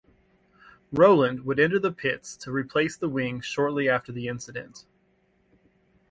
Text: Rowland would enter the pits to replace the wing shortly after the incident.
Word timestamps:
Rowland 0.91 1.45
would 1.45 1.59
enter 1.59 1.77
the 1.77 1.91
pits 1.91 2.35
to 2.35 2.51
replace 2.51 2.97
the 2.97 3.07
wing 3.07 3.39
shortly 3.39 3.87
after 3.87 4.11
the 4.11 4.27
incident. 4.27 4.85